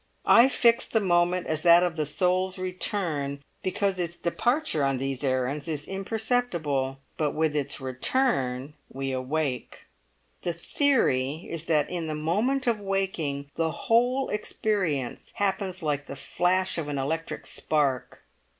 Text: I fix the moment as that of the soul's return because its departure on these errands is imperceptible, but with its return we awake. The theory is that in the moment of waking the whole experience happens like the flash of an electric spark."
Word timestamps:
I 0.25 0.47
fix 0.49 0.85
the 0.85 0.99
moment 0.99 1.45
as 1.45 1.61
that 1.61 1.83
of 1.83 1.95
the 1.95 2.07
soul's 2.07 2.57
return 2.57 3.43
because 3.61 3.99
its 3.99 4.17
departure 4.17 4.83
on 4.83 4.97
these 4.97 5.23
errands 5.23 5.67
is 5.67 5.87
imperceptible, 5.87 6.97
but 7.17 7.35
with 7.35 7.55
its 7.55 7.79
return 7.79 8.73
we 8.89 9.11
awake. 9.11 9.85
The 10.41 10.53
theory 10.53 11.45
is 11.47 11.65
that 11.65 11.87
in 11.87 12.07
the 12.07 12.15
moment 12.15 12.65
of 12.65 12.79
waking 12.79 13.51
the 13.57 13.69
whole 13.69 14.29
experience 14.29 15.33
happens 15.35 15.83
like 15.83 16.07
the 16.07 16.15
flash 16.15 16.79
of 16.79 16.87
an 16.89 16.97
electric 16.97 17.45
spark." 17.45 18.23